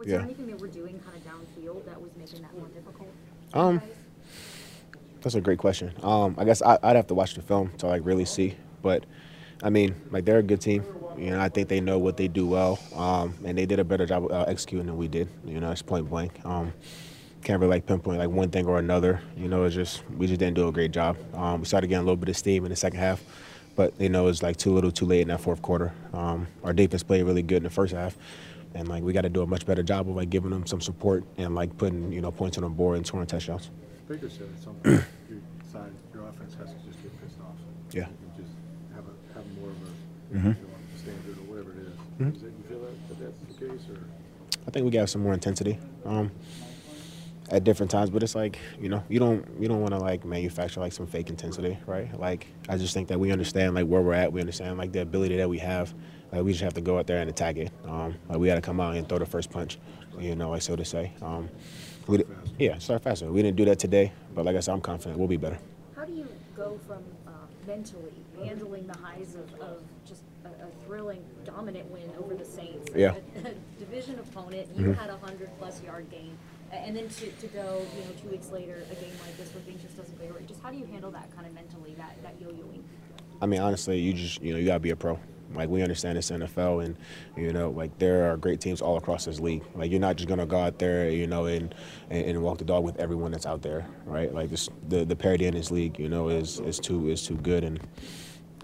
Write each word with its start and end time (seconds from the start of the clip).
Was 0.00 0.08
Yeah. 0.08 0.16
there 0.16 0.24
anything 0.24 0.46
they 0.46 0.54
were 0.54 0.66
doing 0.66 0.98
kind 1.00 1.14
of 1.14 1.22
downfield 1.24 1.84
that 1.84 2.00
was 2.00 2.10
making 2.18 2.40
that 2.40 2.56
more 2.58 2.68
difficult? 2.68 3.08
Um. 3.52 3.82
That's 5.20 5.34
a 5.34 5.40
great 5.42 5.58
question. 5.58 5.92
Um, 6.02 6.34
I 6.38 6.44
guess 6.46 6.62
I, 6.62 6.78
I'd 6.82 6.96
have 6.96 7.06
to 7.08 7.14
watch 7.14 7.34
the 7.34 7.42
film 7.42 7.72
to 7.76 7.86
like 7.86 8.00
really 8.06 8.24
see, 8.24 8.56
but 8.80 9.04
I 9.62 9.68
mean, 9.68 9.94
like 10.10 10.24
they're 10.24 10.38
a 10.38 10.42
good 10.42 10.62
team. 10.62 10.82
You 11.18 11.32
know, 11.32 11.40
I 11.40 11.50
think 11.50 11.68
they 11.68 11.78
know 11.82 11.98
what 11.98 12.16
they 12.16 12.26
do 12.26 12.46
well, 12.46 12.78
um, 12.96 13.34
and 13.44 13.58
they 13.58 13.66
did 13.66 13.78
a 13.78 13.84
better 13.84 14.06
job 14.06 14.32
uh, 14.32 14.44
executing 14.48 14.86
than 14.86 14.96
we 14.96 15.08
did. 15.08 15.28
You 15.44 15.60
know, 15.60 15.70
it's 15.72 15.82
point 15.82 16.08
blank. 16.08 16.32
Um, 16.46 16.72
can't 17.44 17.60
really 17.60 17.68
like 17.68 17.84
pinpoint 17.84 18.18
like 18.18 18.30
one 18.30 18.48
thing 18.48 18.64
or 18.64 18.78
another. 18.78 19.20
You 19.36 19.48
know, 19.48 19.64
it's 19.64 19.74
just 19.74 20.02
we 20.16 20.26
just 20.26 20.38
didn't 20.40 20.54
do 20.54 20.68
a 20.68 20.72
great 20.72 20.92
job. 20.92 21.18
Um, 21.34 21.60
we 21.60 21.66
started 21.66 21.88
getting 21.88 22.00
a 22.00 22.04
little 22.06 22.16
bit 22.16 22.30
of 22.30 22.36
steam 22.38 22.64
in 22.64 22.70
the 22.70 22.76
second 22.76 23.00
half, 23.00 23.22
but 23.76 23.92
you 24.00 24.08
know 24.08 24.22
it 24.22 24.26
was 24.26 24.42
like 24.42 24.56
too 24.56 24.72
little, 24.72 24.90
too 24.90 25.04
late 25.04 25.20
in 25.20 25.28
that 25.28 25.42
fourth 25.42 25.60
quarter. 25.60 25.92
Um, 26.14 26.46
our 26.64 26.72
defense 26.72 27.02
played 27.02 27.24
really 27.24 27.42
good 27.42 27.58
in 27.58 27.64
the 27.64 27.70
first 27.70 27.92
half, 27.92 28.16
and 28.74 28.88
like 28.88 29.02
we 29.02 29.12
got 29.12 29.22
to 29.22 29.28
do 29.28 29.42
a 29.42 29.46
much 29.46 29.66
better 29.66 29.82
job 29.82 30.08
of 30.08 30.16
like 30.16 30.30
giving 30.30 30.50
them 30.50 30.66
some 30.66 30.80
support 30.80 31.24
and 31.38 31.54
like 31.54 31.76
putting 31.78 32.12
you 32.12 32.20
know 32.20 32.30
points 32.30 32.56
on 32.58 32.64
the 32.64 32.70
board 32.70 32.96
and 32.96 33.06
scoring 33.06 33.26
touchdowns. 33.26 33.70
Baker 34.08 34.28
said 34.28 34.48
at 34.56 34.62
some 34.62 34.74
point 34.76 35.04
your 35.28 35.38
side, 35.72 35.90
your 36.14 36.26
offense 36.28 36.54
has 36.54 36.70
to 36.70 36.76
just 36.86 37.02
get 37.02 37.20
pissed 37.22 37.40
off. 37.40 37.54
Yeah. 37.92 38.06
Just 38.36 38.50
have 38.94 39.04
a, 39.04 39.34
have 39.34 39.44
more 39.60 39.70
of 39.70 39.76
a 39.76 40.36
Mhm. 40.36 40.44
you 40.44 40.50
know, 40.50 40.56
standard 40.96 41.36
or 41.38 41.50
whatever 41.50 41.70
it 41.72 41.78
is. 41.78 41.98
Mhm. 42.20 42.36
Is 42.36 42.42
it, 42.42 42.52
you 42.56 42.64
feel 42.68 42.80
that, 42.80 43.08
that 43.08 43.18
that's 43.18 43.58
the 43.58 43.66
case 43.66 43.88
or? 43.90 43.98
I 44.66 44.70
think 44.70 44.84
we 44.84 44.90
got 44.90 45.08
some 45.08 45.22
more 45.22 45.32
intensity 45.32 45.78
um, 46.04 46.30
at 47.50 47.64
different 47.64 47.90
times, 47.90 48.10
but 48.10 48.22
it's 48.22 48.34
like 48.34 48.58
you 48.80 48.88
know 48.88 49.02
you 49.08 49.18
don't 49.18 49.44
you 49.60 49.68
don't 49.68 49.80
want 49.80 49.92
to 49.92 49.98
like 49.98 50.24
manufacture 50.24 50.80
like 50.80 50.92
some 50.92 51.06
fake 51.06 51.28
intensity, 51.30 51.76
right? 51.86 52.18
Like 52.18 52.46
I 52.68 52.76
just 52.76 52.94
think 52.94 53.08
that 53.08 53.18
we 53.18 53.32
understand 53.32 53.74
like 53.74 53.86
where 53.86 54.00
we're 54.02 54.14
at, 54.14 54.32
we 54.32 54.40
understand 54.40 54.78
like 54.78 54.92
the 54.92 55.02
ability 55.02 55.36
that 55.38 55.48
we 55.48 55.58
have. 55.58 55.92
Like 56.32 56.42
we 56.44 56.52
just 56.52 56.62
have 56.62 56.74
to 56.74 56.80
go 56.80 56.98
out 56.98 57.06
there 57.08 57.20
and 57.20 57.28
attack 57.28 57.56
it. 57.56 57.72
Um, 57.86 58.14
like 58.28 58.38
we 58.38 58.46
got 58.46 58.54
to 58.54 58.60
come 58.60 58.80
out 58.80 58.94
and 58.94 59.08
throw 59.08 59.18
the 59.18 59.26
first 59.26 59.50
punch, 59.50 59.78
you 60.18 60.36
know, 60.36 60.50
like 60.50 60.62
so 60.62 60.76
to 60.76 60.84
say. 60.84 61.12
Um, 61.22 61.48
we 62.06 62.18
fast. 62.18 62.28
yeah, 62.58 62.78
start 62.78 63.02
faster. 63.02 63.30
We 63.32 63.42
didn't 63.42 63.56
do 63.56 63.64
that 63.64 63.78
today, 63.80 64.12
but 64.34 64.44
like 64.44 64.54
I 64.56 64.60
said, 64.60 64.72
I'm 64.74 64.80
confident 64.80 65.18
we'll 65.18 65.26
be 65.28 65.36
better. 65.36 65.58
How 65.96 66.04
do 66.04 66.12
you 66.12 66.26
go 66.56 66.78
from 66.86 66.98
uh, 67.26 67.30
mentally 67.66 68.12
handling 68.44 68.86
the 68.86 68.96
highs 68.96 69.34
of, 69.34 69.60
of 69.60 69.78
just 70.06 70.22
a, 70.44 70.48
a 70.48 70.86
thrilling, 70.86 71.22
dominant 71.44 71.90
win 71.90 72.08
over 72.22 72.34
the 72.34 72.44
Saints? 72.44 72.90
Yeah. 72.94 73.14
A, 73.44 73.48
a 73.48 73.54
division 73.80 74.18
opponent, 74.20 74.68
you 74.76 74.86
Mhm. 74.86 74.96
had 74.98 75.10
a 75.10 75.16
hundred 75.18 75.50
plus 75.58 75.82
yard 75.82 76.08
game, 76.10 76.36
and 76.72 76.96
then 76.96 77.08
to, 77.08 77.26
to 77.30 77.46
go, 77.48 77.82
you 77.96 78.04
know, 78.04 78.10
two 78.22 78.28
weeks 78.28 78.50
later, 78.50 78.84
a 78.90 78.94
game 78.94 79.12
like 79.24 79.36
this 79.36 79.52
where 79.54 79.62
things 79.64 79.82
just 79.82 79.96
doesn't 79.96 80.18
go 80.18 80.34
right. 80.34 80.46
Just 80.46 80.62
how 80.62 80.70
do 80.70 80.76
you 80.76 80.86
handle 80.86 81.10
that 81.10 81.34
kind 81.34 81.46
of 81.46 81.54
mentally, 81.54 81.94
that, 81.94 82.16
that 82.22 82.40
yo-yoing? 82.40 82.82
I 83.42 83.46
mean, 83.46 83.60
honestly, 83.60 83.98
you 83.98 84.12
just 84.12 84.42
you 84.42 84.52
know 84.52 84.58
you 84.58 84.66
gotta 84.66 84.80
be 84.80 84.90
a 84.90 84.96
pro. 84.96 85.18
Like 85.54 85.68
we 85.68 85.82
understand 85.82 86.16
it's 86.16 86.30
NFL, 86.30 86.84
and 86.84 86.96
you 87.36 87.52
know, 87.52 87.70
like 87.70 87.98
there 87.98 88.30
are 88.30 88.36
great 88.36 88.60
teams 88.60 88.80
all 88.80 88.98
across 88.98 89.24
this 89.24 89.40
league. 89.40 89.62
Like 89.74 89.90
you're 89.90 90.00
not 90.00 90.16
just 90.16 90.28
gonna 90.28 90.46
go 90.46 90.58
out 90.58 90.78
there, 90.78 91.10
you 91.10 91.26
know, 91.26 91.46
and 91.46 91.74
and, 92.10 92.26
and 92.26 92.42
walk 92.42 92.58
the 92.58 92.64
dog 92.64 92.84
with 92.84 92.98
everyone 93.00 93.32
that's 93.32 93.46
out 93.46 93.62
there, 93.62 93.86
right? 94.04 94.32
Like 94.32 94.50
this, 94.50 94.68
the 94.88 95.04
the 95.04 95.16
parity 95.16 95.46
in 95.46 95.54
this 95.54 95.70
league, 95.70 95.98
you 95.98 96.08
know, 96.08 96.28
is 96.28 96.60
is 96.60 96.78
too 96.78 97.08
is 97.08 97.26
too 97.26 97.36
good, 97.36 97.64
and 97.64 97.80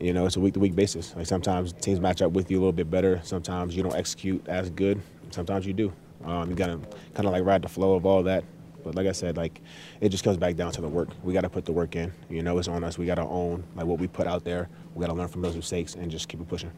you 0.00 0.12
know, 0.12 0.26
it's 0.26 0.36
a 0.36 0.40
week 0.40 0.54
to 0.54 0.60
week 0.60 0.74
basis. 0.74 1.14
Like 1.16 1.26
sometimes 1.26 1.72
teams 1.72 2.00
match 2.00 2.20
up 2.20 2.32
with 2.32 2.50
you 2.50 2.58
a 2.58 2.60
little 2.60 2.72
bit 2.72 2.90
better. 2.90 3.20
Sometimes 3.22 3.76
you 3.76 3.82
don't 3.82 3.94
execute 3.94 4.46
as 4.48 4.68
good. 4.70 5.00
Sometimes 5.30 5.66
you 5.66 5.72
do. 5.72 5.92
Um, 6.24 6.50
you 6.50 6.56
gotta 6.56 6.78
kind 7.14 7.26
of 7.26 7.32
like 7.32 7.44
ride 7.44 7.62
the 7.62 7.68
flow 7.68 7.94
of 7.94 8.06
all 8.06 8.22
that. 8.24 8.44
But 8.82 8.94
like 8.94 9.06
I 9.06 9.12
said, 9.12 9.36
like 9.36 9.60
it 10.00 10.10
just 10.10 10.24
comes 10.24 10.36
back 10.36 10.56
down 10.56 10.72
to 10.72 10.80
the 10.82 10.88
work. 10.88 11.08
We 11.22 11.32
got 11.32 11.40
to 11.42 11.48
put 11.48 11.64
the 11.64 11.72
work 11.72 11.96
in. 11.96 12.12
You 12.28 12.42
know, 12.42 12.58
it's 12.58 12.68
on 12.68 12.84
us. 12.84 12.98
We 12.98 13.06
got 13.06 13.14
to 13.14 13.22
own 13.22 13.64
like 13.74 13.86
what 13.86 13.98
we 13.98 14.06
put 14.06 14.26
out 14.26 14.44
there. 14.44 14.68
We 14.94 15.00
got 15.00 15.08
to 15.08 15.14
learn 15.14 15.28
from 15.28 15.40
those 15.42 15.56
mistakes 15.56 15.94
and 15.94 16.10
just 16.10 16.28
keep 16.28 16.40
it 16.40 16.48
pushing. 16.48 16.70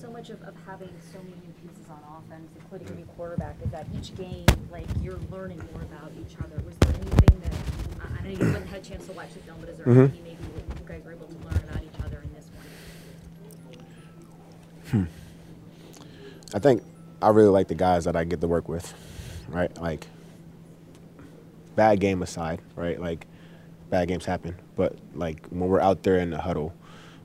So 0.00 0.10
much 0.10 0.30
of, 0.30 0.42
of 0.42 0.54
having 0.66 0.90
so 1.12 1.18
many 1.18 1.36
new 1.46 1.52
pieces 1.62 1.88
on 1.88 1.98
offense, 2.18 2.50
including 2.56 2.88
a 2.88 2.98
new 2.98 3.06
quarterback, 3.16 3.54
is 3.64 3.70
that 3.70 3.86
each 3.96 4.14
game, 4.16 4.44
like, 4.70 4.86
you're 5.00 5.18
learning 5.30 5.62
more 5.72 5.82
about 5.82 6.10
each 6.20 6.36
other. 6.38 6.60
Was 6.66 6.76
there 6.80 6.92
anything 6.94 7.40
that, 7.40 7.54
I 8.02 8.18
I 8.18 8.22
know 8.24 8.30
you 8.30 8.44
haven't 8.52 8.66
had 8.66 8.80
a 8.80 8.84
chance 8.84 9.06
to 9.06 9.12
watch 9.12 9.32
the 9.32 9.38
film, 9.40 9.58
but 9.60 9.68
is 9.70 9.78
there 9.78 9.86
Mhm. 9.86 9.98
anything 10.10 10.24
maybe 10.24 10.36
you 10.80 10.86
guys 10.88 11.04
were 11.04 11.12
able 11.12 11.26
to 11.28 11.34
learn 11.46 11.62
about 11.70 11.82
each 11.84 12.00
other 12.04 12.20
in 12.22 12.34
this 12.34 12.46
one? 14.92 15.06
Hmm. 15.06 16.54
I 16.54 16.58
think 16.58 16.82
I 17.22 17.30
really 17.30 17.48
like 17.48 17.68
the 17.68 17.74
guys 17.74 18.04
that 18.04 18.16
I 18.16 18.24
get 18.24 18.40
to 18.40 18.48
work 18.48 18.68
with, 18.68 18.92
right? 19.48 19.76
Like, 19.80 20.06
bad 21.76 22.00
game 22.00 22.22
aside, 22.22 22.60
right? 22.76 23.00
Like, 23.00 23.26
bad 23.90 24.08
games 24.08 24.24
happen, 24.24 24.56
but 24.76 24.96
like 25.14 25.46
when 25.48 25.68
we're 25.68 25.80
out 25.80 26.02
there 26.02 26.18
in 26.18 26.30
the 26.30 26.38
huddle, 26.38 26.74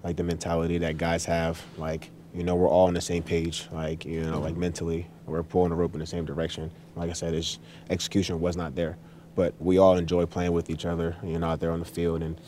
like 0.03 0.15
the 0.15 0.23
mentality 0.23 0.77
that 0.77 0.97
guys 0.97 1.25
have, 1.25 1.61
like 1.77 2.11
you 2.33 2.43
know, 2.43 2.55
we're 2.55 2.69
all 2.69 2.87
on 2.87 2.93
the 2.93 3.01
same 3.01 3.23
page, 3.23 3.67
like 3.71 4.05
you 4.05 4.21
know, 4.21 4.39
like 4.39 4.55
mentally, 4.55 5.07
we're 5.25 5.43
pulling 5.43 5.71
the 5.71 5.75
rope 5.75 5.93
in 5.93 5.99
the 5.99 6.05
same 6.05 6.25
direction. 6.25 6.71
Like 6.95 7.09
I 7.09 7.13
said, 7.13 7.33
his 7.33 7.59
execution 7.89 8.39
was 8.39 8.55
not 8.55 8.75
there, 8.75 8.97
but 9.35 9.53
we 9.59 9.77
all 9.77 9.97
enjoy 9.97 10.25
playing 10.25 10.51
with 10.51 10.69
each 10.69 10.85
other, 10.85 11.15
you 11.23 11.39
know, 11.39 11.47
out 11.47 11.59
there 11.59 11.71
on 11.71 11.79
the 11.79 11.85
field, 11.85 12.21
and 12.21 12.39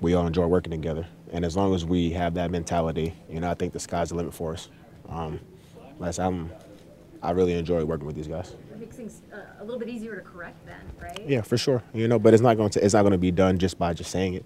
we 0.00 0.14
all 0.14 0.26
enjoy 0.26 0.46
working 0.46 0.70
together. 0.70 1.06
And 1.32 1.44
as 1.44 1.56
long 1.56 1.74
as 1.74 1.84
we 1.84 2.10
have 2.10 2.34
that 2.34 2.50
mentality, 2.50 3.14
you 3.28 3.40
know, 3.40 3.50
I 3.50 3.54
think 3.54 3.72
the 3.72 3.80
sky's 3.80 4.10
the 4.10 4.14
limit 4.14 4.32
for 4.32 4.52
us. 4.52 4.68
Um, 5.08 5.40
like 5.98 6.18
I'm, 6.18 6.50
I 7.26 7.30
really 7.32 7.54
enjoy 7.54 7.84
working 7.84 8.06
with 8.06 8.14
these 8.14 8.28
guys. 8.28 8.54
It 8.70 8.78
makes 8.78 8.94
things 8.94 9.20
uh, 9.32 9.38
a 9.58 9.64
little 9.64 9.80
bit 9.80 9.88
easier 9.88 10.14
to 10.14 10.20
correct 10.20 10.64
then, 10.64 10.78
right? 11.02 11.20
Yeah, 11.26 11.40
for 11.42 11.58
sure. 11.58 11.82
You 11.92 12.06
know, 12.06 12.20
but 12.20 12.34
it's 12.34 12.42
not 12.42 12.56
going 12.56 12.70
to 12.70 12.84
it's 12.84 12.94
not 12.94 13.02
going 13.02 13.12
to 13.12 13.18
be 13.18 13.32
done 13.32 13.58
just 13.58 13.80
by 13.80 13.94
just 13.94 14.12
saying 14.12 14.34
it. 14.34 14.44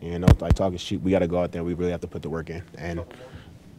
You 0.00 0.18
know, 0.18 0.28
like 0.40 0.54
talking 0.54 0.78
shit, 0.78 1.02
we 1.02 1.10
got 1.10 1.18
to 1.18 1.26
go 1.28 1.42
out 1.42 1.52
there. 1.52 1.60
and 1.60 1.66
We 1.66 1.74
really 1.74 1.90
have 1.90 2.00
to 2.00 2.06
put 2.06 2.22
the 2.22 2.30
work 2.30 2.48
in, 2.48 2.62
and 2.78 3.04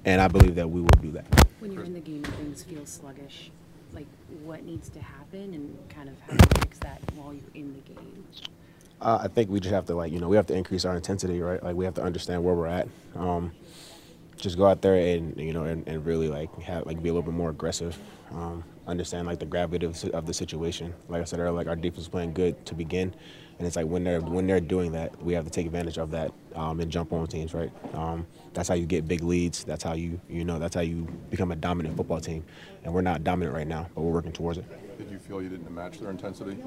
and 0.05 0.21
I 0.21 0.27
believe 0.27 0.53
that 0.55 0.69
we 0.69 0.81
will 0.81 0.89
do 1.01 1.11
that. 1.13 1.25
When 1.59 1.71
you're 1.71 1.83
in 1.83 1.93
the 1.95 1.99
game 1.99 2.23
and 2.23 2.35
things 2.35 2.63
feel 2.63 2.85
sluggish, 2.85 3.49
like 3.91 4.05
what 4.43 4.63
needs 4.63 4.87
to 4.89 4.99
happen 4.99 5.55
and 5.55 5.89
kind 5.89 6.07
of 6.07 6.15
how 6.21 6.37
do 6.37 6.43
you 6.43 6.61
fix 6.61 6.77
that 6.79 7.01
while 7.15 7.33
you're 7.33 7.41
in 7.55 7.73
the 7.73 7.79
game? 7.79 8.23
Uh, 9.01 9.19
I 9.23 9.29
think 9.29 9.49
we 9.49 9.59
just 9.61 9.73
have 9.73 9.87
to 9.87 9.95
like 9.95 10.11
you 10.11 10.19
know 10.19 10.29
we 10.29 10.35
have 10.35 10.47
to 10.47 10.53
increase 10.55 10.85
our 10.85 10.95
intensity, 10.95 11.41
right? 11.41 11.61
Like 11.63 11.75
we 11.75 11.85
have 11.85 11.95
to 11.95 12.03
understand 12.03 12.43
where 12.43 12.53
we're 12.53 12.67
at. 12.67 12.87
Um, 13.15 13.51
just 14.37 14.57
go 14.57 14.65
out 14.65 14.81
there 14.81 14.95
and 14.95 15.39
you 15.39 15.53
know 15.53 15.63
and, 15.63 15.87
and 15.87 16.05
really 16.05 16.27
like 16.27 16.53
have 16.61 16.85
like 16.85 17.01
be 17.01 17.09
a 17.09 17.13
little 17.13 17.23
bit 17.23 17.35
more 17.35 17.49
aggressive. 17.49 17.97
Um, 18.31 18.63
understand 18.87 19.27
like 19.27 19.39
the 19.39 19.45
gravity 19.45 19.85
of, 19.85 19.99
the 19.99 20.13
of 20.15 20.25
the 20.25 20.33
situation. 20.33 20.93
Like 21.07 21.21
I 21.21 21.25
said 21.25 21.39
earlier, 21.39 21.51
like 21.51 21.67
our 21.67 21.75
defense 21.75 22.03
is 22.03 22.07
playing 22.07 22.33
good 22.33 22.65
to 22.65 22.75
begin, 22.75 23.13
and 23.57 23.67
it's 23.67 23.75
like 23.75 23.85
when 23.85 24.03
they're 24.03 24.21
when 24.21 24.47
they're 24.47 24.59
doing 24.59 24.91
that, 24.93 25.21
we 25.21 25.33
have 25.33 25.45
to 25.45 25.51
take 25.51 25.65
advantage 25.65 25.97
of 25.97 26.11
that 26.11 26.31
um, 26.55 26.79
and 26.79 26.91
jump 26.91 27.13
on 27.13 27.27
teams, 27.27 27.53
right? 27.53 27.71
Um, 27.93 28.25
that's 28.53 28.67
how 28.69 28.75
you 28.75 28.85
get 28.85 29.07
big 29.07 29.23
leads. 29.23 29.63
That's 29.63 29.83
how 29.83 29.93
you 29.93 30.19
you 30.29 30.43
know 30.43 30.59
that's 30.59 30.75
how 30.75 30.81
you 30.81 31.07
become 31.29 31.51
a 31.51 31.55
dominant 31.55 31.95
football 31.95 32.19
team, 32.19 32.43
and 32.83 32.93
we're 32.93 33.01
not 33.01 33.23
dominant 33.23 33.55
right 33.55 33.67
now, 33.67 33.87
but 33.95 34.01
we're 34.01 34.11
working 34.11 34.33
towards 34.33 34.57
it. 34.57 34.97
Did 34.97 35.09
you 35.09 35.19
feel 35.19 35.41
you 35.41 35.49
didn't 35.49 35.73
match 35.73 35.99
their 35.99 36.11
intensity? 36.11 36.57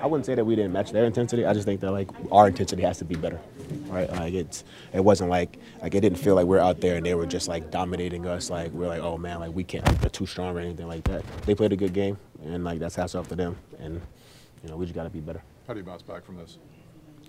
I 0.00 0.06
wouldn't 0.06 0.26
say 0.26 0.34
that 0.34 0.44
we 0.44 0.56
didn't 0.56 0.72
match 0.72 0.90
their 0.90 1.04
intensity. 1.04 1.44
I 1.46 1.52
just 1.52 1.64
think 1.64 1.80
that 1.80 1.92
like 1.92 2.10
our 2.30 2.48
intensity 2.48 2.82
has 2.82 2.98
to 2.98 3.04
be 3.04 3.14
better, 3.14 3.40
right? 3.88 4.10
Like 4.10 4.34
it's 4.34 4.64
it 4.92 5.04
wasn't 5.04 5.30
like 5.30 5.58
like 5.80 5.94
it 5.94 6.00
didn't 6.00 6.18
feel 6.18 6.34
like 6.34 6.46
we're 6.46 6.58
out 6.58 6.80
there 6.80 6.96
and 6.96 7.06
they 7.06 7.14
were 7.14 7.26
just 7.26 7.48
like 7.48 7.70
dominating 7.70 8.26
us. 8.26 8.50
Like 8.50 8.72
we're 8.72 8.88
like 8.88 9.00
oh 9.02 9.16
man, 9.18 9.40
like 9.40 9.54
we 9.54 9.64
can't, 9.64 9.86
like, 9.86 10.00
they're 10.00 10.10
too 10.10 10.26
strong 10.26 10.56
or 10.56 10.60
anything 10.60 10.88
like 10.88 11.04
that. 11.04 11.24
They 11.46 11.54
played 11.54 11.72
a 11.72 11.76
good 11.76 11.92
game 11.92 12.18
and 12.44 12.64
like 12.64 12.78
that's 12.78 12.96
hats 12.96 13.14
off 13.14 13.28
to 13.28 13.36
them. 13.36 13.56
And 13.78 14.00
you 14.62 14.68
know 14.70 14.76
we 14.76 14.86
just 14.86 14.94
got 14.94 15.04
to 15.04 15.10
be 15.10 15.20
better, 15.20 15.42
How 15.66 15.74
do 15.74 15.80
you 15.80 15.84
bounce 15.84 16.02
back 16.02 16.24
from 16.24 16.36
this? 16.36 16.58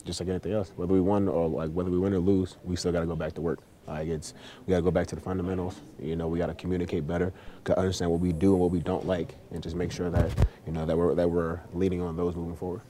just 0.05 0.19
like 0.19 0.29
anything 0.29 0.51
else. 0.53 0.71
Whether 0.75 0.93
we 0.93 1.01
won 1.01 1.27
or 1.27 1.47
like 1.47 1.71
whether 1.71 1.89
we 1.89 1.97
win 1.97 2.13
or 2.13 2.19
lose, 2.19 2.57
we 2.63 2.75
still 2.75 2.91
got 2.91 3.01
to 3.01 3.05
go 3.05 3.15
back 3.15 3.33
to 3.33 3.41
work. 3.41 3.59
Like 3.87 4.07
it's 4.07 4.33
we 4.65 4.71
got 4.71 4.77
to 4.77 4.83
go 4.83 4.91
back 4.91 5.07
to 5.07 5.15
the 5.15 5.21
fundamentals. 5.21 5.79
You 5.99 6.15
know 6.15 6.27
we 6.27 6.39
got 6.39 6.47
to 6.47 6.53
communicate 6.53 7.05
better, 7.07 7.33
to 7.65 7.77
understand 7.77 8.11
what 8.11 8.19
we 8.19 8.31
do 8.31 8.51
and 8.53 8.61
what 8.61 8.71
we 8.71 8.79
don't 8.79 9.05
like, 9.05 9.35
and 9.51 9.61
just 9.61 9.75
make 9.75 9.91
sure 9.91 10.09
that 10.09 10.31
you 10.65 10.73
know 10.73 10.85
that 10.85 10.97
we're 10.97 11.15
that 11.15 11.29
we're 11.29 11.59
leading 11.73 12.01
on 12.01 12.15
those 12.15 12.35
moving 12.35 12.55
forward. 12.55 12.81